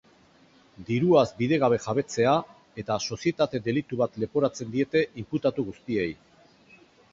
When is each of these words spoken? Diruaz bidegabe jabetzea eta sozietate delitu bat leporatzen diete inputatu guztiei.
Diruaz 0.85 1.25
bidegabe 1.41 1.77
jabetzea 1.83 2.33
eta 2.85 2.97
sozietate 3.09 3.63
delitu 3.69 4.01
bat 4.03 4.19
leporatzen 4.25 4.75
diete 4.79 5.07
inputatu 5.25 5.69
guztiei. 5.71 6.11